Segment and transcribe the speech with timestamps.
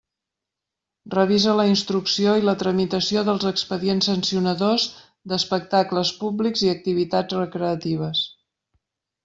[1.15, 4.87] Revisa la instrucció i la tramitació dels expedients sancionadors
[5.35, 8.27] d'espectacles públics i activitats recreatives.